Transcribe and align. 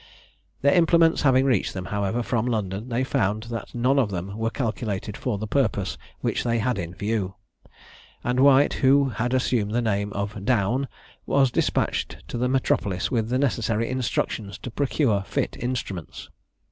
Their 0.63 0.73
implements 0.73 1.21
having 1.21 1.45
reached 1.45 1.75
them, 1.75 1.85
however, 1.93 2.23
from 2.23 2.47
London, 2.47 2.89
they 2.89 3.03
found 3.03 3.43
that 3.51 3.75
none 3.75 3.99
of 3.99 4.09
them 4.09 4.35
were 4.35 4.49
calculated 4.49 5.15
for 5.15 5.37
the 5.37 5.45
purpose 5.45 5.95
which 6.21 6.43
they 6.43 6.57
had 6.57 6.79
in 6.79 6.95
view, 6.95 7.35
and 8.23 8.39
White, 8.39 8.73
who 8.81 9.09
had 9.09 9.31
assumed 9.31 9.73
the 9.75 9.79
name 9.79 10.11
of 10.13 10.43
Down, 10.43 10.87
was 11.27 11.51
despatched 11.51 12.27
to 12.29 12.39
the 12.39 12.49
metropolis 12.49 13.11
with 13.11 13.29
the 13.29 13.37
necessary 13.37 13.91
instructions 13.91 14.57
to 14.63 14.71
procure 14.71 15.21
fit 15.21 15.55
instruments. 15.59 16.31